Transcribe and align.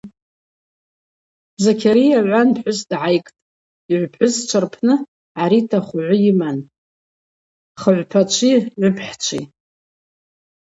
Закьарыйа 1.63 2.19
гӏван 2.25 2.49
пхӏвыс 2.55 2.79
дгӏайгтӏ, 2.89 3.37
йыгӏвпхӏвысчва 3.89 4.59
рпны 4.63 4.95
гӏарита 5.33 5.79
хвгӏвы 5.87 6.15
йыман: 6.23 6.57
хыгӏвпачви 7.81 8.53
гӏвыпхӏчви. 8.79 9.41